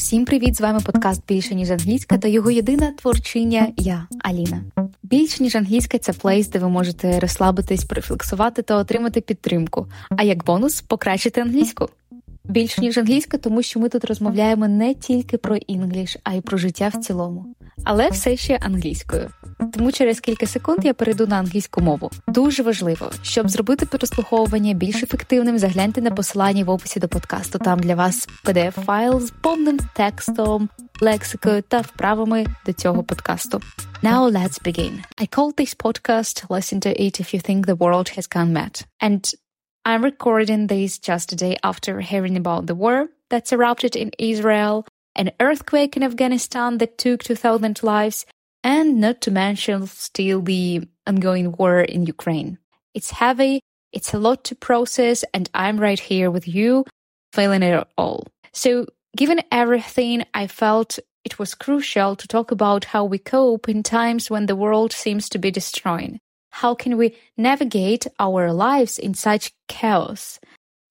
Всім 0.00 0.24
привіт! 0.24 0.56
З 0.56 0.60
вами 0.60 0.80
подкаст 0.86 1.22
Більше 1.28 1.54
ніж 1.54 1.70
англійська 1.70 2.18
та 2.18 2.28
його 2.28 2.50
єдина 2.50 2.92
творчиня. 2.92 3.68
Я 3.76 4.06
Аліна. 4.24 4.62
Більше 5.02 5.42
ніж 5.42 5.56
англійська 5.56 5.98
це 5.98 6.12
плейс, 6.12 6.48
де 6.48 6.58
ви 6.58 6.68
можете 6.68 7.20
розслабитись, 7.20 7.84
профлексувати 7.84 8.62
та 8.62 8.76
отримати 8.76 9.20
підтримку. 9.20 9.86
А 10.10 10.22
як 10.22 10.44
бонус 10.44 10.80
покращити 10.80 11.40
англійську. 11.40 11.88
Більше 12.44 12.80
ніж 12.80 12.98
англійська, 12.98 13.38
тому 13.38 13.62
що 13.62 13.80
ми 13.80 13.88
тут 13.88 14.04
розмовляємо 14.04 14.68
не 14.68 14.94
тільки 14.94 15.38
про 15.38 15.56
інгліш, 15.56 16.16
а 16.24 16.34
й 16.34 16.40
про 16.40 16.58
життя 16.58 16.88
в 16.88 16.96
цілому, 16.96 17.46
але 17.84 18.08
все 18.08 18.36
ще 18.36 18.56
англійською. 18.56 19.30
Тому 19.72 19.92
через 19.92 20.20
кілька 20.20 20.46
секунд 20.46 20.78
я 20.84 20.94
перейду 20.94 21.26
на 21.26 21.36
англійську 21.36 21.80
мову. 21.80 22.10
Дуже 22.28 22.62
важливо, 22.62 23.10
щоб 23.22 23.48
зробити 23.48 23.86
прослуховування 23.86 24.74
більш 24.74 25.02
ефективним, 25.02 25.58
загляньте 25.58 26.00
на 26.00 26.10
посилання 26.10 26.64
в 26.64 26.70
описі 26.70 27.00
до 27.00 27.08
подкасту. 27.08 27.58
Там 27.58 27.78
для 27.78 27.94
вас 27.94 28.28
pdf 28.44 28.70
файл 28.70 29.20
з 29.20 29.30
повним 29.30 29.78
текстом, 29.96 30.68
лексикою 31.00 31.62
та 31.62 31.80
вправами 31.80 32.46
до 32.66 32.72
цього 32.72 33.02
подкасту. 33.02 33.60
Now 34.02 34.30
let's 34.32 34.58
begin. 34.64 34.92
I 35.22 35.26
called 35.26 35.54
this 35.56 35.74
podcast 35.74 36.46
Listen 36.48 36.80
to 36.80 36.90
It 37.04 37.20
If 37.20 37.34
You 37.34 37.40
Think 37.48 37.66
the 37.66 37.76
World 37.76 38.08
Has 38.16 38.26
Gone 38.36 38.52
Mad. 38.58 38.74
And 39.06 39.22
I'm 39.84 40.02
recording 40.02 40.66
this 40.68 40.98
just 40.98 41.32
a 41.32 41.36
day 41.36 41.56
after 41.62 42.00
hearing 42.00 42.36
about 42.36 42.66
the 42.66 42.74
war 42.74 43.08
that's 43.30 43.52
erupted 43.52 43.96
in 43.96 44.10
Israel, 44.18 44.86
an 45.14 45.32
earthquake 45.40 45.96
in 45.96 46.02
Afghanistan 46.02 46.78
that 46.78 46.98
took 46.98 47.22
2,000 47.22 47.82
lives, 47.82 48.26
and 48.62 49.00
not 49.00 49.20
to 49.22 49.30
mention 49.30 49.86
still 49.86 50.40
the 50.40 50.82
ongoing 51.06 51.52
war 51.52 51.80
in 51.80 52.06
Ukraine. 52.06 52.58
It's 52.94 53.10
heavy, 53.10 53.60
it's 53.92 54.14
a 54.14 54.18
lot 54.18 54.44
to 54.44 54.54
process, 54.54 55.24
and 55.34 55.48
I'm 55.54 55.78
right 55.78 55.98
here 55.98 56.30
with 56.30 56.46
you, 56.46 56.84
feeling 57.32 57.62
it 57.62 57.86
all. 57.96 58.26
So, 58.52 58.86
given 59.16 59.40
everything, 59.50 60.24
I 60.34 60.46
felt 60.46 60.98
it 61.24 61.38
was 61.38 61.54
crucial 61.54 62.16
to 62.16 62.28
talk 62.28 62.50
about 62.50 62.84
how 62.86 63.04
we 63.04 63.18
cope 63.18 63.68
in 63.68 63.82
times 63.82 64.30
when 64.30 64.46
the 64.46 64.56
world 64.56 64.92
seems 64.92 65.28
to 65.30 65.38
be 65.38 65.50
destroying. 65.50 66.20
How 66.50 66.74
can 66.74 66.96
we 66.96 67.16
navigate 67.36 68.06
our 68.18 68.52
lives 68.52 68.98
in 68.98 69.14
such 69.14 69.52
chaos? 69.68 70.40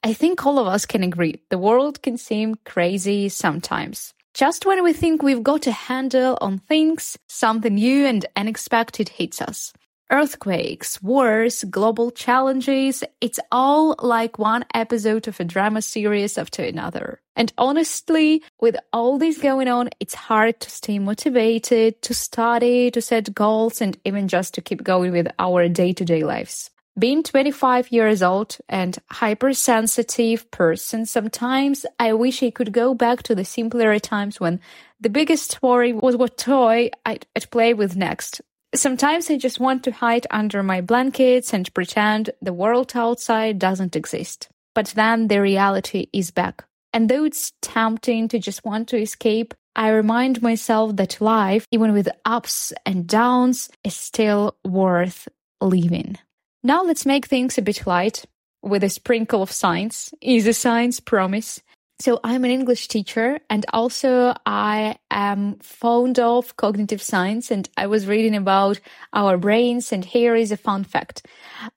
I 0.02 0.14
think 0.14 0.46
all 0.46 0.60
of 0.60 0.68
us 0.68 0.86
can 0.86 1.04
agree 1.04 1.42
the 1.50 1.58
world 1.58 2.02
can 2.02 2.18
seem 2.18 2.56
crazy 2.66 3.28
sometimes. 3.28 4.14
Just 4.34 4.66
when 4.66 4.82
we 4.82 4.94
think 4.94 5.22
we've 5.22 5.44
got 5.44 5.68
a 5.68 5.74
handle 5.74 6.38
on 6.40 6.60
things, 6.60 7.18
something 7.28 7.76
new 7.76 8.06
and 8.06 8.26
unexpected 8.38 9.10
hits 9.10 9.42
us. 9.42 9.74
Earthquakes, 10.10 11.04
wars, 11.04 11.66
global 11.66 12.12
challenges, 12.12 13.04
it's 13.20 13.40
all 13.52 13.96
like 14.00 14.40
one 14.40 14.64
episode 14.74 15.28
of 15.28 15.40
a 15.40 15.44
drama 15.44 15.82
series 15.82 16.38
after 16.38 16.64
another. 16.64 17.20
And 17.36 17.52
honestly, 17.58 18.42
with 18.62 18.78
all 18.94 19.18
this 19.18 19.38
going 19.38 19.68
on, 19.68 19.90
it's 20.00 20.16
hard 20.16 20.62
to 20.62 20.70
stay 20.70 20.98
motivated, 20.98 22.02
to 22.04 22.14
study, 22.14 22.90
to 22.92 23.02
set 23.02 23.34
goals, 23.36 23.82
and 23.82 23.98
even 24.06 24.30
just 24.30 24.54
to 24.54 24.62
keep 24.62 24.82
going 24.82 25.12
with 25.12 25.28
our 25.38 25.68
day 25.68 25.92
to 25.92 26.06
day 26.06 26.24
lives. 26.24 26.72
Being 27.00 27.24
25 27.24 27.94
years 27.94 28.22
old 28.22 28.58
and 28.68 28.98
hypersensitive 29.10 30.52
person, 30.52 31.06
sometimes 31.06 31.86
I 31.98 32.12
wish 32.12 32.44
I 32.44 32.50
could 32.50 32.74
go 32.74 32.94
back 32.94 33.24
to 33.24 33.36
the 33.36 33.46
simpler 33.46 33.98
times 34.00 34.38
when 34.42 34.60
the 35.00 35.10
biggest 35.10 35.64
worry 35.64 35.94
was 35.94 36.18
what 36.18 36.38
toy 36.38 36.90
I'd, 37.06 37.26
I'd 37.38 37.50
play 37.52 37.74
with 37.74 37.96
next. 37.96 38.42
Sometimes 38.76 39.30
I 39.30 39.38
just 39.38 39.62
want 39.62 39.86
to 39.86 39.92
hide 39.92 40.28
under 40.30 40.62
my 40.62 40.82
blankets 40.82 41.54
and 41.54 41.74
pretend 41.74 42.32
the 42.42 42.52
world 42.52 42.92
outside 42.96 43.60
doesn't 43.60 43.96
exist. 43.96 44.50
But 44.76 44.88
then 44.88 45.30
the 45.30 45.40
reality 45.40 46.08
is 46.12 46.32
back. 46.32 46.66
And 46.92 47.08
though 47.08 47.24
it's 47.24 47.54
tempting 47.62 48.28
to 48.28 48.40
just 48.40 48.66
want 48.66 48.90
to 48.90 48.98
escape, 48.98 49.54
I 49.74 49.90
remind 49.90 50.42
myself 50.42 50.98
that 50.98 51.22
life, 51.22 51.66
even 51.72 51.94
with 51.94 52.10
ups 52.26 52.74
and 52.86 53.08
downs, 53.08 53.70
is 53.86 53.96
still 53.96 54.58
worth 54.66 55.30
living. 55.62 56.18
Now 56.64 56.84
let's 56.84 57.06
make 57.06 57.26
things 57.26 57.58
a 57.58 57.62
bit 57.62 57.88
light 57.88 58.26
with 58.62 58.84
a 58.84 58.90
sprinkle 58.90 59.42
of 59.42 59.52
science. 59.52 60.14
Easy 60.22 60.52
science, 60.52 61.00
promise. 61.00 61.62
So 62.02 62.20
I'm 62.24 62.46
an 62.46 62.52
English 62.52 62.88
teacher 62.88 63.40
and 63.50 63.66
also 63.74 64.34
I 64.46 64.98
am 65.12 65.60
fond 65.60 66.20
of 66.20 66.56
cognitive 66.58 67.02
science 67.02 67.52
and 67.52 67.70
I 67.78 67.88
was 67.88 68.08
reading 68.08 68.36
about 68.36 68.80
our 69.14 69.38
brains 69.38 69.92
and 69.92 70.04
here 70.04 70.36
is 70.36 70.52
a 70.52 70.58
fun 70.58 70.84
fact. 70.84 71.26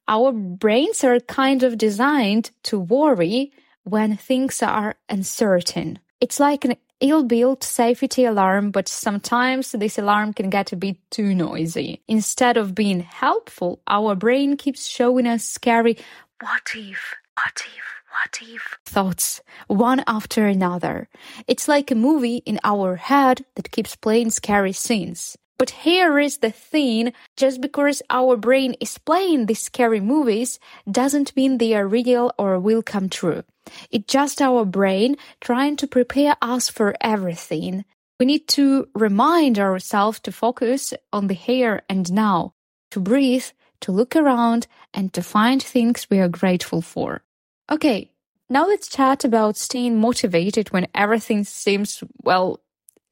Our 0.06 0.32
brains 0.32 1.02
are 1.04 1.18
kind 1.20 1.62
of 1.62 1.78
designed 1.78 2.50
to 2.64 2.78
worry 2.78 3.52
when 3.84 4.16
things 4.16 4.62
are 4.62 4.96
uncertain. 5.08 5.98
It's 6.20 6.38
like 6.38 6.64
an 6.64 6.76
ill-built 7.02 7.62
safety 7.62 8.24
alarm, 8.24 8.70
but 8.70 8.88
sometimes 8.88 9.72
this 9.72 9.98
alarm 9.98 10.32
can 10.32 10.48
get 10.48 10.72
a 10.72 10.76
bit 10.76 10.96
too 11.10 11.34
noisy. 11.34 12.00
Instead 12.08 12.56
of 12.56 12.74
being 12.74 13.00
helpful, 13.00 13.80
our 13.86 14.14
brain 14.14 14.56
keeps 14.56 14.86
showing 14.86 15.26
us 15.26 15.44
scary 15.44 15.98
what 16.40 16.70
if, 16.74 17.14
what 17.36 17.62
if, 17.66 17.84
what 18.12 18.38
if 18.40 18.78
thoughts 18.86 19.40
one 19.66 20.02
after 20.06 20.46
another. 20.46 21.08
It's 21.46 21.68
like 21.68 21.90
a 21.90 21.96
movie 21.96 22.42
in 22.46 22.60
our 22.62 22.96
head 22.96 23.44
that 23.56 23.70
keeps 23.70 23.96
playing 23.96 24.30
scary 24.30 24.72
scenes. 24.72 25.36
But 25.58 25.70
here 25.70 26.18
is 26.18 26.38
the 26.38 26.50
thing 26.50 27.12
just 27.36 27.60
because 27.60 28.02
our 28.10 28.36
brain 28.36 28.74
is 28.80 28.98
playing 28.98 29.46
these 29.46 29.62
scary 29.62 30.00
movies 30.00 30.58
doesn't 30.90 31.36
mean 31.36 31.58
they 31.58 31.74
are 31.74 31.86
real 31.86 32.32
or 32.38 32.58
will 32.58 32.82
come 32.82 33.08
true. 33.08 33.44
It's 33.90 34.12
just 34.12 34.40
our 34.40 34.64
brain 34.64 35.16
trying 35.40 35.76
to 35.76 35.86
prepare 35.86 36.36
us 36.42 36.68
for 36.68 36.94
everything. 37.00 37.84
We 38.18 38.26
need 38.26 38.48
to 38.48 38.88
remind 38.94 39.58
ourselves 39.58 40.20
to 40.20 40.32
focus 40.32 40.94
on 41.12 41.26
the 41.26 41.34
here 41.34 41.82
and 41.88 42.12
now, 42.12 42.54
to 42.90 43.00
breathe, 43.00 43.46
to 43.80 43.92
look 43.92 44.14
around, 44.14 44.66
and 44.94 45.12
to 45.12 45.22
find 45.22 45.62
things 45.62 46.06
we 46.10 46.20
are 46.20 46.28
grateful 46.28 46.82
for. 46.82 47.22
Okay, 47.70 48.10
now 48.48 48.66
let's 48.66 48.88
chat 48.88 49.24
about 49.24 49.56
staying 49.56 49.98
motivated 49.98 50.70
when 50.70 50.86
everything 50.94 51.44
seems, 51.44 52.04
well, 52.22 52.60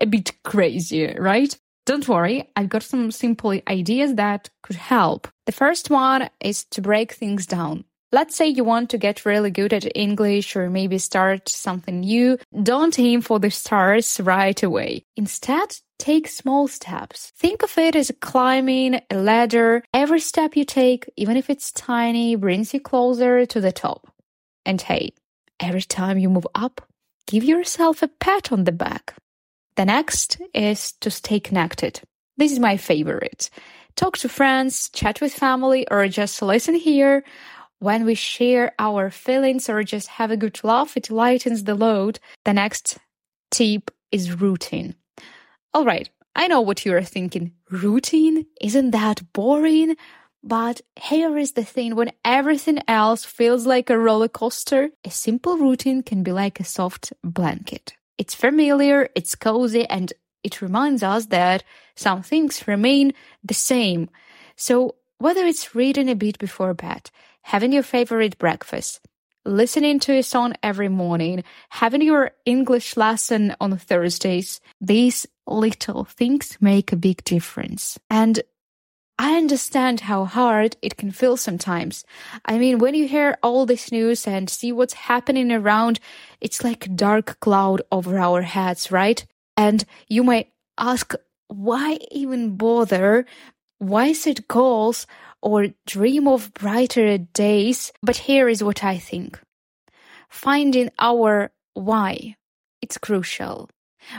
a 0.01 0.07
bit 0.07 0.33
crazy, 0.43 1.15
right? 1.19 1.59
Don't 1.87 2.07
worry, 2.09 2.49
I've 2.55 2.69
got 2.69 2.83
some 2.83 3.11
simple 3.11 3.59
ideas 3.69 4.15
that 4.15 4.51
could 4.63 4.77
help. 4.77 5.29
The 5.47 5.53
first 5.53 5.91
one 5.91 6.31
is 6.41 6.65
to 6.67 6.83
break 6.83 7.13
things 7.13 7.47
down. 7.47 7.85
Let's 8.13 8.35
say 8.35 8.49
you 8.49 8.65
want 8.65 8.91
to 8.91 8.99
get 8.99 9.25
really 9.25 9.53
good 9.53 9.73
at 9.73 9.97
English 9.97 10.57
or 10.57 10.69
maybe 10.69 10.99
start 10.99 11.49
something 11.49 12.01
new. 12.01 12.39
Don't 12.61 12.99
aim 12.99 13.21
for 13.21 13.39
the 13.39 13.51
stars 13.51 14.19
right 14.21 14.61
away. 14.61 15.05
Instead, 15.17 15.77
take 15.99 16.27
small 16.27 16.67
steps. 16.67 17.33
Think 17.37 17.63
of 17.63 17.79
it 17.79 17.95
as 17.95 18.11
climbing 18.21 19.01
a 19.11 19.15
ladder. 19.15 19.85
Every 19.95 20.19
step 20.19 20.57
you 20.57 20.65
take, 20.65 21.09
even 21.17 21.37
if 21.37 21.49
it's 21.49 21.71
tiny, 21.71 22.35
brings 22.35 22.75
you 22.75 22.81
closer 22.81 23.47
to 23.47 23.61
the 23.61 23.71
top. 23.71 24.13
And 24.67 24.83
hey, 24.83 25.11
every 25.61 25.83
time 25.83 26.19
you 26.19 26.29
move 26.31 26.49
up, 26.53 26.81
give 27.29 27.45
yourself 27.45 28.03
a 28.03 28.09
pat 28.09 28.51
on 28.51 28.65
the 28.65 28.73
back. 28.73 29.15
The 29.77 29.85
next 29.85 30.41
is 30.53 30.93
to 31.01 31.13
stay 31.13 31.39
connected. 31.39 32.01
This 32.37 32.51
is 32.51 32.59
my 32.59 32.77
favorite. 32.77 33.51
Talk 33.95 34.19
to 34.19 34.29
friends, 34.29 34.89
chat 34.89 35.21
with 35.21 35.33
family, 35.33 35.87
or 35.91 36.09
just 36.09 36.43
listen 36.43 36.75
here. 36.75 37.23
When 37.81 38.05
we 38.05 38.15
share 38.15 38.73
our 38.79 39.11
feelings 39.11 39.71
or 39.71 39.83
just 39.83 40.09
have 40.09 40.31
a 40.31 40.37
good 40.37 40.63
laugh, 40.63 40.99
it 40.99 41.11
lightens 41.11 41.65
the 41.65 41.75
load. 41.75 42.21
The 42.45 42.53
next 42.53 42.99
tip 43.51 43.91
is 44.13 44.39
routine. 44.39 44.97
All 45.73 45.87
right, 45.87 46.11
I 46.37 46.47
know 46.47 46.61
what 46.61 46.85
you're 46.85 47.03
thinking. 47.03 47.53
Routine? 47.71 48.45
Isn't 48.61 48.91
that 48.91 49.33
boring? 49.33 49.97
But 50.43 50.83
here 50.95 51.39
is 51.39 51.53
the 51.53 51.65
thing 51.65 51.97
when 51.97 52.13
everything 52.23 52.81
else 52.87 53.25
feels 53.25 53.67
like 53.67 53.89
a 53.89 53.99
roller 53.99 54.29
coaster, 54.29 54.91
a 55.03 55.11
simple 55.11 55.57
routine 55.57 56.03
can 56.03 56.23
be 56.23 56.33
like 56.33 56.61
a 56.61 56.65
soft 56.65 57.15
blanket. 57.25 57.95
It's 58.19 58.35
familiar, 58.35 59.09
it's 59.15 59.35
cozy, 59.35 59.87
and 59.87 60.13
it 60.45 60.61
reminds 60.61 61.03
us 61.03 61.27
that 61.27 61.65
some 61.95 62.23
things 62.23 62.69
remain 62.69 63.15
the 63.43 63.55
same. 63.55 64.11
So, 64.55 64.97
whether 65.17 65.47
it's 65.47 65.75
reading 65.75 66.11
a 66.11 66.15
bit 66.15 66.39
before 66.39 66.75
bed, 66.75 67.11
having 67.43 67.73
your 67.73 67.83
favorite 67.83 68.39
breakfast, 68.39 69.01
listening 69.45 69.99
to 70.01 70.13
a 70.13 70.23
song 70.23 70.55
every 70.63 70.89
morning, 70.89 71.45
having 71.71 72.03
your 72.03 72.33
English 72.45 72.97
lesson 72.97 73.55
on 73.61 73.77
Thursdays, 73.77 74.61
these 74.81 75.27
little 75.47 76.05
things 76.05 76.57
make 76.61 76.93
a 76.93 76.97
big 76.97 77.25
difference. 77.25 77.99
And 78.09 78.41
I 79.19 79.37
understand 79.37 80.01
how 80.01 80.25
hard 80.25 80.79
it 80.81 80.97
can 80.97 81.11
feel 81.11 81.37
sometimes. 81.37 82.05
I 82.47 82.57
mean, 82.57 82.79
when 82.79 82.95
you 82.95 83.07
hear 83.07 83.37
all 83.43 83.67
this 83.67 83.93
news 83.93 84.27
and 84.27 84.49
see 84.49 84.73
what's 84.73 84.95
happening 84.95 85.53
around, 85.53 86.01
it's 86.41 86.65
like 86.65 86.87
a 86.87 86.89
dark 86.89 87.39
cloud 87.41 87.83
over 87.93 88.19
our 88.19 88.41
heads, 88.41 88.91
right? 88.91 89.23
And 89.59 89.85
you 90.09 90.25
might 90.25 90.49
ask, 90.79 91.13
why 91.49 91.99
even 92.11 92.57
bother? 92.57 93.27
Why 93.79 94.15
set 94.15 94.49
goals 94.49 95.07
or 95.43 95.69
dream 95.87 96.29
of 96.29 96.53
brighter 96.55 97.19
days? 97.19 97.93
But 98.03 98.17
here 98.17 98.49
is 98.49 98.63
what 98.63 98.85
I 98.85 98.99
think. 98.99 99.41
Finding 100.29 100.91
our 100.99 101.51
why. 101.75 102.37
It's 102.83 102.99
crucial. 102.99 103.69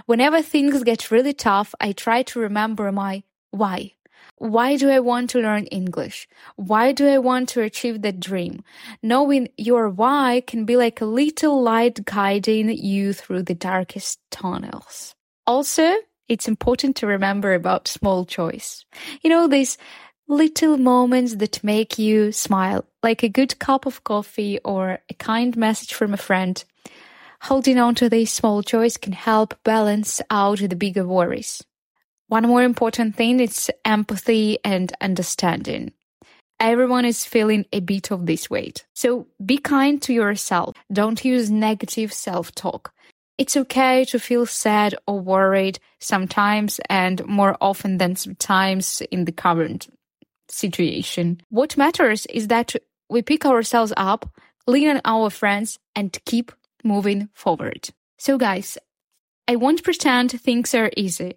Whenever 0.05 0.41
things 0.41 0.83
get 0.83 1.11
really 1.11 1.33
tough, 1.33 1.73
I 1.79 1.91
try 1.91 2.23
to 2.23 2.39
remember 2.39 2.91
my 2.91 3.23
why. 3.51 3.93
Why 4.37 4.75
do 4.75 4.89
I 4.89 4.99
want 4.99 5.29
to 5.31 5.39
learn 5.39 5.65
English? 5.65 6.27
Why 6.55 6.91
do 6.93 7.07
I 7.07 7.19
want 7.19 7.49
to 7.49 7.61
achieve 7.61 8.01
that 8.01 8.19
dream? 8.19 8.63
Knowing 9.03 9.49
your 9.57 9.89
why 9.89 10.41
can 10.45 10.65
be 10.65 10.75
like 10.77 11.01
a 11.01 11.05
little 11.05 11.61
light 11.61 12.05
guiding 12.05 12.69
you 12.69 13.13
through 13.13 13.43
the 13.43 13.55
darkest 13.55 14.19
tunnels. 14.31 15.15
Also, 15.45 15.93
it's 16.27 16.47
important 16.47 16.95
to 16.97 17.07
remember 17.07 17.53
about 17.53 17.87
small 17.87 18.25
choice. 18.25 18.85
You 19.21 19.29
know, 19.29 19.47
these 19.47 19.77
little 20.31 20.77
moments 20.77 21.35
that 21.35 21.61
make 21.61 21.99
you 21.99 22.31
smile, 22.31 22.85
like 23.03 23.21
a 23.21 23.29
good 23.29 23.59
cup 23.59 23.85
of 23.85 24.03
coffee 24.05 24.59
or 24.63 24.99
a 25.09 25.13
kind 25.15 25.57
message 25.57 25.93
from 25.93 26.13
a 26.13 26.17
friend. 26.17 26.63
Holding 27.41 27.77
on 27.77 27.95
to 27.95 28.07
these 28.07 28.31
small 28.31 28.61
joys 28.61 28.95
can 28.95 29.11
help 29.11 29.61
balance 29.65 30.21
out 30.29 30.59
the 30.59 30.75
bigger 30.75 31.05
worries. 31.05 31.61
One 32.29 32.47
more 32.47 32.63
important 32.63 33.17
thing 33.17 33.41
is 33.41 33.69
empathy 33.83 34.57
and 34.63 34.93
understanding. 35.01 35.91
Everyone 36.61 37.03
is 37.03 37.25
feeling 37.25 37.65
a 37.73 37.81
bit 37.81 38.09
of 38.09 38.25
this 38.25 38.49
weight. 38.49 38.85
So 38.93 39.27
be 39.45 39.57
kind 39.57 40.01
to 40.03 40.13
yourself. 40.13 40.77
Don't 40.93 41.25
use 41.25 41.51
negative 41.51 42.13
self 42.13 42.55
talk. 42.55 42.93
It's 43.37 43.57
okay 43.57 44.05
to 44.05 44.19
feel 44.19 44.45
sad 44.45 44.95
or 45.07 45.19
worried 45.19 45.79
sometimes 45.99 46.79
and 46.89 47.25
more 47.25 47.57
often 47.59 47.97
than 47.97 48.15
sometimes 48.15 49.01
in 49.11 49.25
the 49.25 49.31
current 49.33 49.89
situation. 50.51 51.41
What 51.49 51.77
matters 51.77 52.25
is 52.27 52.47
that 52.47 52.75
we 53.09 53.21
pick 53.21 53.45
ourselves 53.45 53.93
up, 53.97 54.29
lean 54.67 54.89
on 54.89 55.01
our 55.05 55.29
friends, 55.29 55.79
and 55.95 56.17
keep 56.25 56.51
moving 56.83 57.29
forward. 57.33 57.89
So, 58.17 58.37
guys, 58.37 58.77
I 59.47 59.55
won't 59.55 59.83
pretend 59.83 60.31
things 60.31 60.73
are 60.73 60.91
easy. 60.95 61.35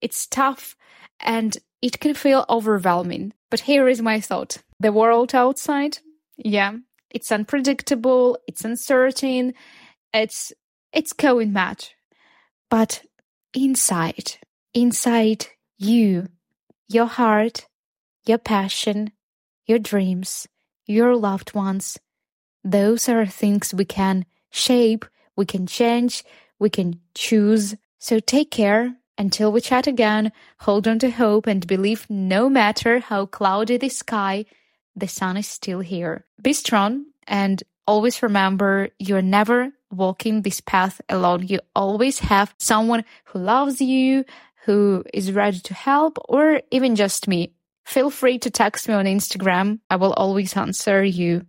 It's 0.00 0.26
tough 0.26 0.76
and 1.20 1.56
it 1.82 2.00
can 2.00 2.14
feel 2.14 2.44
overwhelming. 2.48 3.32
But 3.50 3.60
here 3.60 3.88
is 3.88 4.02
my 4.02 4.20
thought 4.20 4.58
the 4.78 4.92
world 4.92 5.34
outside, 5.34 5.98
yeah, 6.36 6.76
it's 7.10 7.32
unpredictable, 7.32 8.38
it's 8.46 8.64
uncertain, 8.64 9.54
it's 10.12 10.52
it's 10.92 11.12
going 11.12 11.52
mad. 11.52 11.86
But 12.70 13.02
inside, 13.54 14.34
inside 14.74 15.46
you, 15.78 16.28
your 16.88 17.06
heart, 17.06 17.66
your 18.26 18.38
passion, 18.38 19.12
your 19.66 19.78
dreams, 19.78 20.46
your 20.86 21.16
loved 21.16 21.54
ones, 21.54 21.98
those 22.62 23.08
are 23.08 23.26
things 23.26 23.72
we 23.72 23.84
can 23.84 24.26
shape, 24.50 25.04
we 25.36 25.46
can 25.46 25.66
change, 25.66 26.24
we 26.58 26.68
can 26.68 27.00
choose. 27.14 27.76
So 27.98 28.18
take 28.18 28.50
care 28.50 28.96
until 29.18 29.52
we 29.52 29.60
chat 29.60 29.86
again. 29.86 30.32
Hold 30.60 30.88
on 30.88 30.98
to 31.00 31.10
hope 31.10 31.46
and 31.46 31.66
believe 31.66 32.06
no 32.08 32.48
matter 32.48 32.98
how 32.98 33.26
cloudy 33.26 33.76
the 33.76 33.88
sky, 33.88 34.46
the 34.94 35.08
sun 35.08 35.36
is 35.36 35.46
still 35.46 35.80
here. 35.80 36.24
Be 36.42 36.52
strong 36.52 37.06
and 37.26 37.62
always 37.86 38.22
remember 38.22 38.88
you're 38.98 39.22
never 39.22 39.72
walking 39.90 40.42
this 40.42 40.60
path 40.60 41.00
alone. 41.08 41.46
You 41.46 41.60
always 41.74 42.18
have 42.20 42.54
someone 42.58 43.04
who 43.26 43.38
loves 43.38 43.80
you, 43.80 44.24
who 44.64 45.04
is 45.14 45.32
ready 45.32 45.60
to 45.60 45.74
help, 45.74 46.18
or 46.28 46.60
even 46.70 46.96
just 46.96 47.28
me. 47.28 47.52
Feel 47.86 48.10
free 48.10 48.38
to 48.40 48.50
text 48.50 48.88
me 48.88 48.94
on 48.94 49.06
Instagram. 49.06 49.78
I 49.88 49.96
will 49.96 50.12
always 50.12 50.54
answer 50.56 51.02
you. 51.04 51.42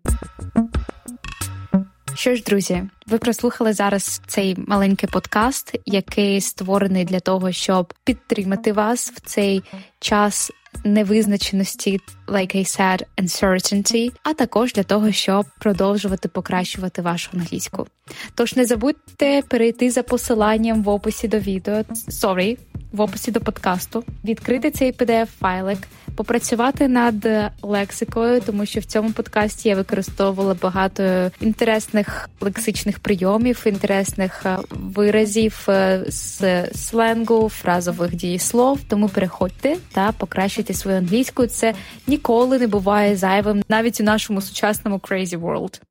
Що 2.16 2.36
ж, 2.36 2.44
друзі, 2.44 2.84
ви 3.08 3.18
прослухали 3.18 3.74
зараз 3.74 4.22
цей 4.28 4.56
маленький 4.68 5.10
подкаст, 5.10 5.76
який 5.86 6.42
створений 6.42 7.06
для 7.06 7.20
того, 7.20 7.52
щоб 7.52 7.94
підтримати 8.04 8.74
вас 8.74 9.12
в 9.12 9.20
цей 9.20 9.64
час 10.00 10.52
невизначеності, 10.84 12.00
like 12.28 12.56
I 12.56 12.80
said, 12.80 13.04
uncertainty, 13.18 14.12
а 14.24 14.34
також 14.34 14.74
для 14.74 14.84
того, 14.84 15.12
щоб 15.12 15.46
продовжувати 15.60 16.30
покращувати 16.30 17.02
вашу 17.02 17.30
англійську. 17.34 17.88
Тож 18.36 18.56
не 18.56 18.66
забудьте 18.66 19.42
перейти 19.42 19.92
за 19.92 20.04
посиланням 20.04 20.84
в 20.84 20.90
описі 20.90 21.28
до 21.28 21.40
відео. 21.40 21.76
Sorry, 22.10 22.58
в 22.92 23.02
описі 23.02 23.32
до 23.32 23.42
подкасту, 23.42 24.04
відкрити 24.24 24.72
цей 24.72 24.94
pdf 24.94 25.28
файлик 25.40 25.80
попрацювати 26.16 26.88
над 26.88 27.28
лексикою, 27.62 28.42
тому 28.42 28.66
що 28.66 28.80
в 28.80 28.86
цьому 28.86 29.12
подкасті 29.12 29.70
я 29.70 29.76
використовувала 29.76 30.56
багато 30.62 31.32
інтересних 31.42 32.30
лексичних 32.42 33.00
прийомів, 33.00 33.64
інтересних 33.66 34.46
виразів 34.70 35.68
з 36.08 36.66
сленгу, 36.76 37.50
фразових 37.50 38.16
дієслов. 38.16 38.80
Тому 38.88 39.10
переходьте 39.10 39.78
та 39.94 40.12
покращуйте 40.12 40.74
свою 40.74 40.98
англійську. 40.98 41.46
Це 41.48 41.74
ніколи 42.08 42.60
не 42.60 42.68
буває 42.68 43.16
зайвим 43.16 43.64
навіть 43.70 44.02
у 44.02 44.04
нашому 44.04 44.42
сучасному 44.42 44.98
crazy 44.98 45.42
world. 45.42 45.82